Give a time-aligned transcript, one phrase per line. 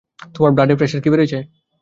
[0.35, 1.37] তোমার blood pressure কি বেড়েছে?